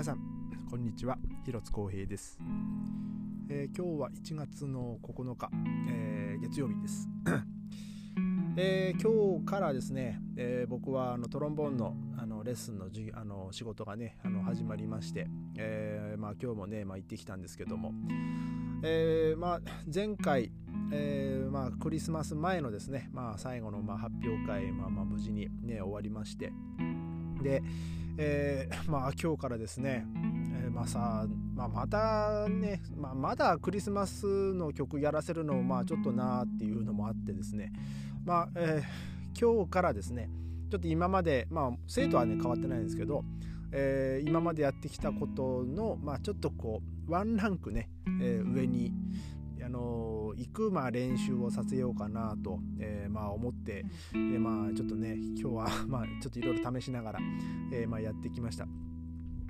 [0.00, 0.18] 皆さん
[0.70, 1.18] こんにちは。
[1.44, 2.38] 広津光平です、
[3.50, 5.50] えー、今日は1月の9日、
[5.90, 7.06] えー、月曜日です。
[8.56, 15.28] えー、今日からですね、え僕はあのトロンボーンのあのレッスンのじあの仕事がねあの始まりまして、
[15.58, 17.92] えまあ、今日もね、まあ、行ってきたんですけども、
[18.82, 19.60] えまあ、
[19.94, 20.50] 前回、
[20.92, 26.54] えまあ、クリスマス前のですね、まあ、最後のまあ発表会、まあ、まあ無事に、ね、終わりまして
[27.42, 27.62] で、
[28.18, 30.06] えー、まあ今日からですね、
[30.62, 37.72] えー、まあさ、まあ、またね、まあ、まだクリスマスの曲やらせるのもまあちょっとなっていうのもあってですね
[38.24, 40.28] まあ、えー、今日からですね
[40.70, 43.24] ちょっと今までまあ生徒はね変わってないんですけど、
[43.72, 47.88] えー、今までやってきたことのまあちょっとこうワンランクね、
[48.20, 48.92] えー、上に
[49.64, 50.09] あの
[50.40, 57.20] 行くまあ練習をさせようかなと、えー、まあ思って、えー、まあちょっとね今日は まあちょっといろいろ試しながら、
[57.72, 58.66] えー、まあやってきました。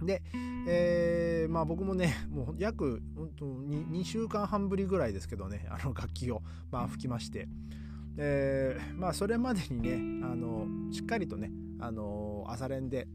[0.02, 0.22] で、
[0.66, 7.48] えー、まあ僕もねもう約本当に 2, 週間半ぶりぐらいですけどねあの楽器をまあ吹きまして、
[8.16, 13.06] えー、まあそれまでにねあのしっかりとねあの朝練で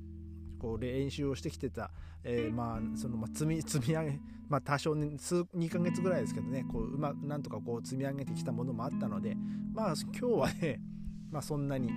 [0.66, 1.92] こう練習をしてきてた、
[2.24, 9.38] えー、まあそのまあ積み 積み上げまあ多少、ね、数2ヶ月ぐらいですけどねこううまなんとかこう積み上げてきたものもあったので
[9.72, 10.82] まあ今日はね
[11.30, 11.92] まあそんなに、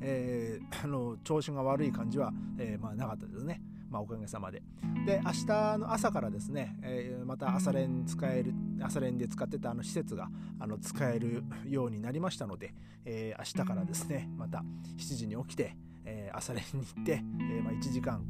[0.00, 3.62] えー、 あの調子が悪い感じは、えー、まあなかったですね。
[3.90, 4.60] まあ、おかげさまで。
[5.06, 14.64] で、明日の朝からですね、えー、また朝練使える、朝練で使ってたあの施設があの使えるようになりましたので、えー、明日からですね、また
[14.96, 18.24] 7時に起きて、えー、朝練に行って、えー、まあ、1時間、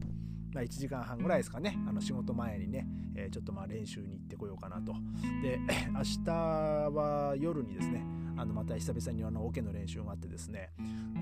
[0.53, 1.77] まあ、1時間半ぐらいですかね。
[1.89, 2.87] あの仕事前にね、
[3.17, 4.95] え、ちょっとまあ練習に行ってこようかなと。
[5.43, 5.59] で
[5.93, 8.05] 明日は夜にですね
[8.37, 10.73] あのまた久々にあのオケの練習があってですね、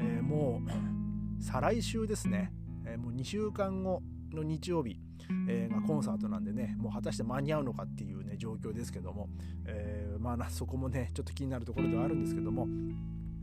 [0.00, 0.70] え、もう
[1.42, 2.52] 再来週ですね、
[2.86, 4.98] え、もう2週間後の日曜日、
[5.48, 9.28] えー、がコンサートなんでねもう果たして間に合うのかっていうね状況ですけども、
[9.66, 12.66] えー、まあそこもねちょっと気になるところではあるんですけども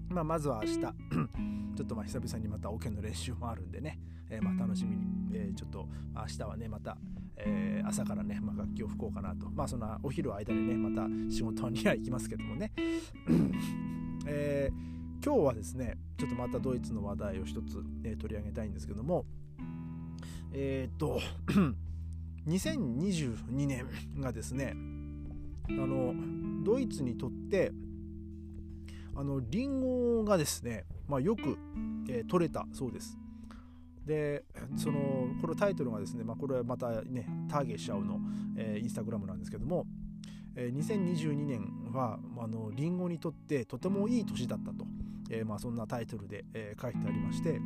[0.10, 0.80] まあ、まずは明日。
[1.80, 4.00] ちょっとまあ久々にまたオケの練習もあるんでね、
[4.30, 6.98] えー、まあ楽しみに、えー、ちょっと明日はねまた、
[7.38, 9.50] えー、朝からね、まあ、楽器を吹こうかなと。
[9.50, 12.74] まあそのお昼間にねまた仕事には行きますけどもね、
[14.28, 19.26] えー、今日はですねちょっとまたドイツの話題を一つ、えー、取り上げたいんですけども。
[20.52, 21.22] えー、っと
[22.48, 23.86] 2022年
[24.20, 24.74] がですね
[25.70, 26.14] あの
[26.64, 27.72] ドイツにとって
[29.20, 31.58] あのリンゴがですね、まあ、よく、
[32.08, 33.18] えー、取れたそうです。
[34.06, 34.46] で
[34.78, 38.20] そのこのタイトルがですね、まあ、これはまたねターゲッシャオの、
[38.58, 39.86] えー、インスタグラムなんですけども、
[40.56, 44.86] えー、2022年はあのリンゴにとってとてもいい年だったと、
[45.30, 47.60] えー、まあ、そんなタイトルで、え、書いてありまして、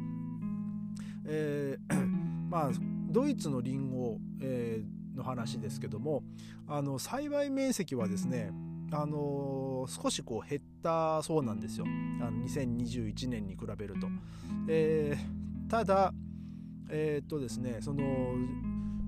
[1.26, 1.78] え、
[2.50, 2.72] まあ
[3.10, 4.84] ドイツのリンゴ、え、
[5.16, 6.24] の話ですけども
[6.68, 8.52] あの栽培面積はですね
[8.94, 11.86] あのー、少しこう減ったそうなんですよ
[12.22, 14.08] あの2021年に比べると。
[14.68, 16.14] えー、ただ
[16.90, 18.04] えー、っとですねその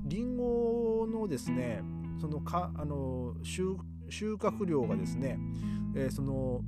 [0.06, 1.84] リンゴのですね
[2.20, 3.76] そのかあの収
[4.10, 5.40] 収穫量がですね、
[5.96, 6.62] えー、その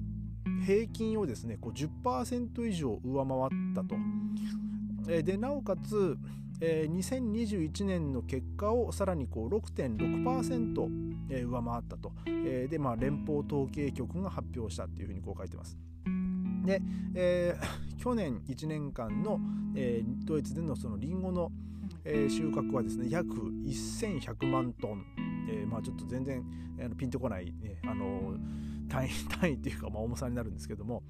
[0.65, 3.37] 平均をですねこう10%以上上回
[3.71, 3.95] ったと。
[5.09, 6.17] えー、でなおかつ
[6.59, 10.87] えー、2021年の結果をさらにこう6.6%、
[11.29, 15.77] えー、上回ったと、えー、で、まあ、連邦統計局が発表したっていうふうにこう書いてます。
[16.65, 16.81] で、
[17.15, 19.39] えー、 去年1年間の、
[19.75, 21.51] えー、ドイツでのそのリンゴの、
[22.03, 25.05] えー、収穫はですね約1100万トン、
[25.49, 26.43] えーまあ、ちょっと全然、
[26.77, 28.35] えー、ピンとこない、ね、あの
[28.89, 31.03] 単位 単位っていうか、まあ、重さになるんですけども、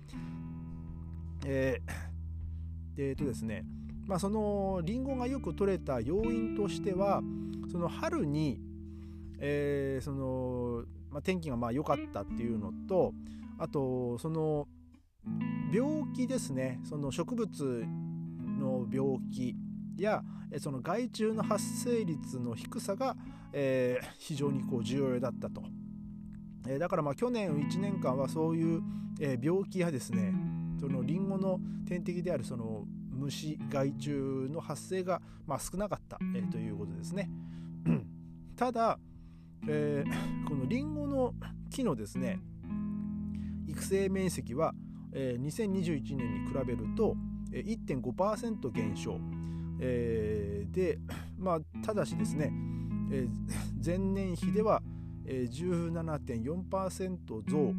[1.45, 1.91] えー、
[2.97, 3.65] えー、とですね
[4.07, 7.21] まあ、そのリンゴがよく取れた要因としては
[7.71, 8.59] その春に、
[9.39, 13.13] えー、そのまあ、天気がまあ良かったっていうのと
[13.57, 14.67] あとその
[15.73, 16.79] 病気ですね。
[16.85, 17.85] その植物
[18.59, 19.55] の病気
[19.97, 20.23] や
[20.59, 23.15] その害虫の発生率の低さが、
[23.51, 25.61] えー、非常にこう重要だったと、
[26.67, 28.81] えー、だからまあ去年1年間はそういう、
[29.19, 30.33] えー、病気やですね
[30.79, 32.85] そのリンゴの天敵であるその
[33.17, 34.09] 虫害虫
[34.49, 37.29] の発生が、まあ、少なかった、えー、ということですね。
[38.55, 38.99] ただ、
[39.67, 40.09] えー、
[40.47, 41.33] このリンゴの
[41.69, 42.39] 木のですね
[43.67, 44.73] 育成面積は、
[45.11, 47.15] えー、2021年に比べると、
[47.51, 49.19] 1.5%減少、
[49.79, 50.99] えー、で、
[51.37, 52.51] まあ、ただしですね、
[53.11, 54.81] えー、前年比では、
[55.25, 57.17] 17.4%
[57.49, 57.73] 増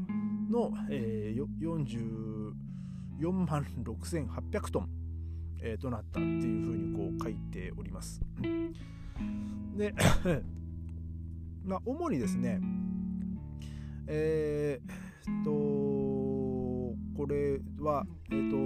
[0.50, 1.46] の、えー、
[3.20, 4.97] 44万6800トン
[5.60, 8.20] えー、となったっていうふうにこう書いております。
[9.76, 9.94] で
[11.64, 12.60] まあ主にですね
[14.06, 15.50] えー、っと
[17.16, 18.58] これはえー、っと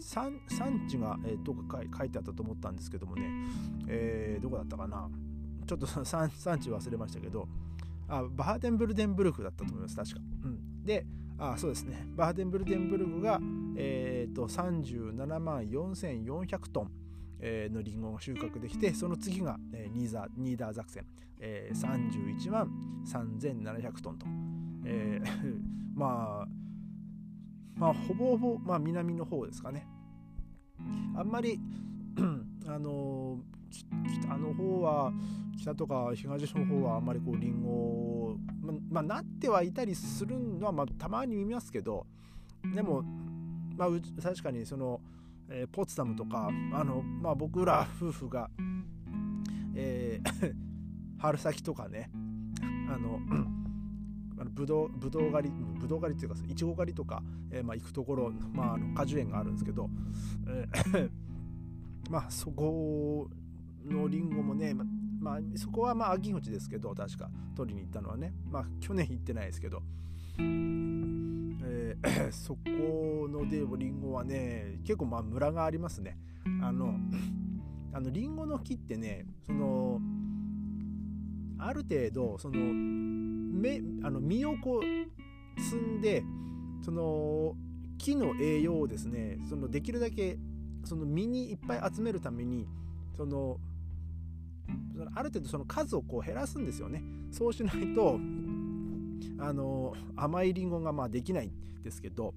[0.00, 3.22] 産地が、えー、どこか書いてあったと思ったんですけどもね、
[3.88, 5.08] えー、どこだったかな。
[5.66, 7.48] ちょっと産地 忘れましたけど
[8.06, 11.06] あバーデンブルデンブルクだったと思います確か、うん、で
[11.38, 12.06] あそうですね。
[12.16, 13.40] バーデンブルデンブルクが、
[13.76, 16.90] えーと、37万4400トン、
[17.40, 21.06] えー、のリンゴが収穫できてその次が、えー、ニーザニーダーザクセン、
[21.40, 22.70] えー、31万
[23.06, 24.26] 3700トンと、
[24.84, 25.60] えー、
[25.94, 26.48] まあ
[27.76, 29.86] まあほぼほぼ、まあ、南の方ですかね。
[31.16, 31.58] あんまり
[32.66, 33.40] あの
[33.70, 35.12] 北の方は
[35.60, 42.06] 北とか東の方はあんまりこうリンゴままあ、なってはいたりするのは、まあ、たまに見ますけど
[42.74, 43.04] でも、
[43.76, 43.88] まあ、
[44.22, 45.00] 確かにその、
[45.48, 48.50] えー、ポツダムとかあの、まあ、僕ら夫婦が、
[49.74, 50.54] えー、
[51.18, 52.10] 春先とかね
[52.88, 53.20] あの
[54.38, 59.88] あのぶどうぶどう狩りぶどう狩りっていうかいちご狩りとか、えーまあ、行くところ、まあ、あの果樹園があるんですけど、
[60.46, 61.10] えー
[62.10, 63.30] まあそこ
[63.84, 64.84] のりんごもね、ま
[65.20, 68.34] まあ、そこはまあ秋口ですけど確か取りに行ったのはね。
[68.50, 69.82] まあ去年行ってないですけど、
[72.30, 72.60] そこ
[73.28, 76.18] のでりんごはね結構まあムラがありますね。
[76.62, 76.94] あの
[77.92, 80.00] あのリンゴの木ってねその
[81.58, 86.22] ある程度その芽あの実をこう摘んで
[86.82, 87.54] その
[87.98, 90.38] 木の栄養をですねそのできるだけ
[90.84, 92.66] その実にいっぱい集めるために
[93.16, 93.58] その
[95.14, 97.02] ある程度その数をこう減らすんですよね。
[97.30, 98.18] そうしないと
[99.38, 102.34] あの甘いりんごがまあできないんですけど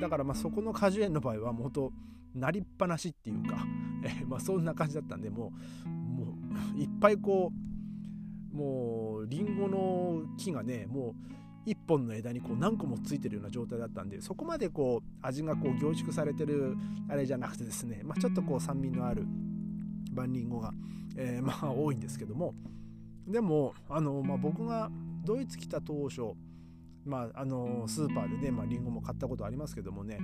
[0.00, 1.92] だからまあそこの果樹園の場合はもうと
[2.34, 3.66] なりっぱなしっていうか、
[4.04, 5.52] えまあそんな感じだったんでも
[5.84, 6.34] うも
[6.76, 7.50] ういっぱいこ
[8.52, 11.14] うもうりんごの木がねも
[11.66, 16.76] う1本の枝にこう何個もついてるような状態だったんでそこまでこう味がこう凝縮されてる
[17.10, 19.26] あれじゃなくてですね、まあ、ちょっとこう酸味のある
[20.12, 20.72] 番リンゴが、
[21.16, 22.54] えー、まあ多いんですけども。
[23.26, 24.90] でもあの、まあ、僕が
[25.28, 26.34] ドイツ来た当初
[27.04, 30.18] まあ、あのスーパーでね、まあ、リンゴも買ったことありますけどもね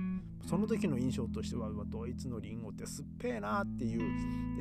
[0.47, 4.01] その時の印象としてはドイツのリンゴって酸っぱいなっていう、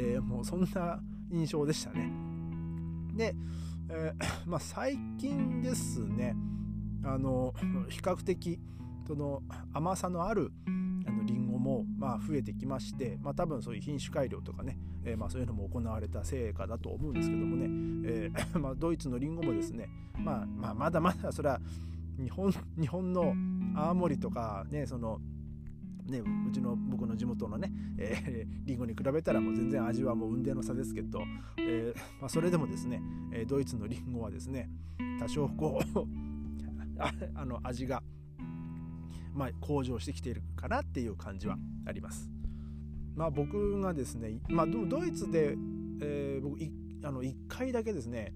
[0.01, 1.01] えー、もうそんな
[1.31, 2.11] 印象でしたね。
[3.15, 3.35] で、
[3.91, 6.35] えー、 まあ、最近ですね
[7.05, 7.53] あの
[7.91, 8.59] 比較的
[9.07, 9.43] その
[9.75, 10.51] 甘さのある
[11.65, 17.65] もまあ増えてきまして、まあ、多分そういう品種改良とかね、えー、まあそういうのも行われた成果だと思うんですけどもね、
[18.07, 19.89] えー、 まあドイツのリンゴもですね、
[20.19, 21.61] まあ、まあまだまだそれは
[22.19, 23.35] 日本日本の
[23.75, 25.21] 青森とかねその
[26.07, 31.23] ね、うちの僕の地元のね、えー、リンゴに比べたらもう全然味はもう雲泥の差ですけど、
[31.57, 33.01] えーまあ、それでもですね、
[33.33, 34.69] えドイツのリンゴはですね
[35.19, 35.99] 多少こう
[37.35, 38.03] あの味が
[39.35, 42.31] まあ、向上してきているかなっていう感じはあります。
[43.17, 45.57] まあ、僕がですね、まあ、ドイツで、
[46.01, 46.59] えー、僕
[47.05, 48.33] あの1回だけですね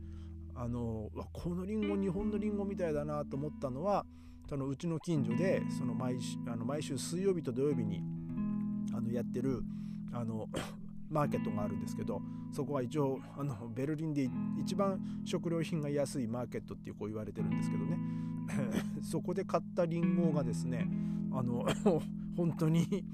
[0.55, 4.05] あのこのリンゴ日本のリンゴみたいだなと思ったのは
[4.49, 8.03] そのうちの近所でその毎週あの毎週水曜日と土曜日に
[8.95, 9.63] あのやってる
[10.13, 10.49] あの
[11.11, 12.21] マーケットがあるんですけど
[12.53, 14.29] そこは一応あのベルリンで
[14.61, 17.99] 一番食料品が安いマーケットっていうこう言われてるんですけどね
[19.03, 20.89] そこで買ったりんごがですね
[21.33, 21.67] あの
[22.37, 23.05] 本当に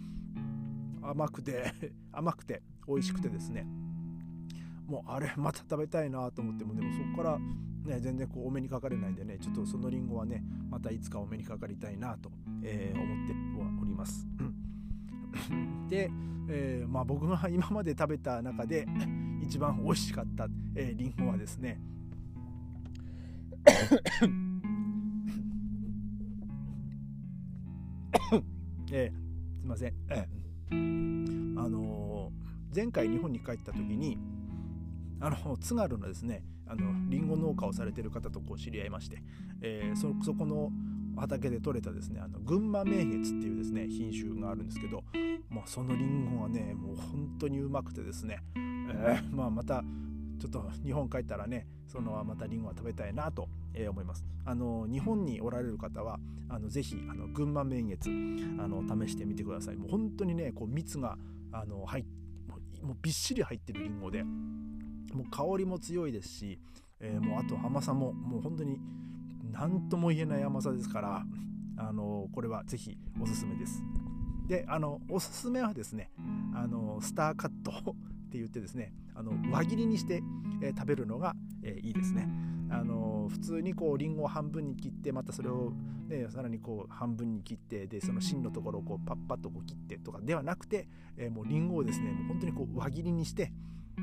[1.02, 1.72] 甘くて
[2.12, 3.66] 甘くて美味しくてですね
[4.86, 12.30] もうあれまた食べたいなと思ってもでもそこからね全然こうお目にかかれないんでねちょっとそのりんごはねまたいつかお目にかかりたいなと、
[12.62, 14.26] えー、思っております。
[15.88, 16.10] で、
[16.48, 18.86] えー、まあ、僕が今まで食べた中で
[19.42, 21.80] 一番美味しかった、えー、リンゴはですね
[28.90, 34.19] えー、すいません、えー、あのー、前回日本に帰った時に
[35.21, 39.23] あの津軽のですねあのリンゴ農家をされてる方とこう知り合いまして、
[39.61, 40.71] えー、そそこの
[41.16, 45.04] 畑で採れたですねあの群馬名月っていうですね品種があるんですけど、
[45.49, 49.83] まあ、そのリンゴがねもう本当にうまくてですね、えー、まあ、また
[50.44, 53.48] ちょっと日本帰ったらねそのまたリンゴは食べたいなと
[53.88, 54.24] 思います。
[54.44, 56.18] あの日本におられる方は
[56.50, 58.10] あのぜひあの群馬名月
[58.58, 59.76] あの試してみてください。
[59.76, 61.16] もう本当にねこう蜜が
[61.50, 62.04] あの入
[62.82, 66.58] もうびっしり入ってるリンゴでもう香りも強いですし、
[67.00, 68.78] えー、もうあと甘さももう本当に
[69.50, 71.24] 何とも言えない甘さですから
[71.78, 73.82] あのこれはぜひおすすめです。
[74.46, 76.10] であのおすすめはですね
[76.54, 77.82] あのスターカットっ
[78.30, 80.23] て言ってですねあの輪切りにして、
[80.62, 82.28] えー、食べるのが、えー、いいですね。
[82.71, 85.73] あの普通にこうリンゴを半分に切ってまたそれを、
[86.09, 93.52] ね、さらにこう半分に切ってでその芯のところをこうパッパッとこう切ってとかではなくて、えー、もうリンゴをですねもう本当にこう輪切りにして、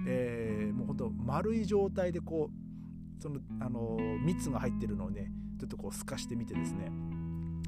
[0.07, 6.89] えー、もう本当丸い状態でこうそのあの蜜が入ってるのをねちょっとこう透かしてみてですね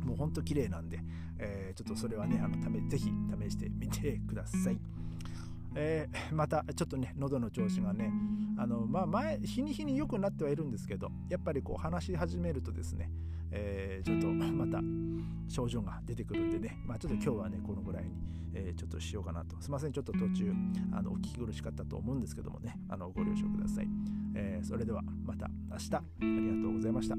[0.06, 1.00] もうほんと綺麗なんで、
[1.38, 4.80] えー、ちょっとそれはねあのためぜひ試してみてください。
[5.76, 8.12] えー、またちょっとね喉の調子がね
[8.58, 13.10] あの、まあ、前日に日に良くなってはいるんですけどやっぱりこう話し始めるとですね、
[13.52, 14.80] えー、ちょっとまた
[15.48, 18.12] 症状が出てくるんでね、まあ、ちょっと今日はねこのぐらいに、
[18.54, 19.56] えー、ちょっとしようかなと。
[19.62, 20.54] すいませんちょっと途中
[20.92, 23.88] あのお聞き苦しかったと思うんですけどもねあのご了承ください、
[24.36, 25.96] えそれではまた明日。
[25.96, 27.16] ありがとうございました。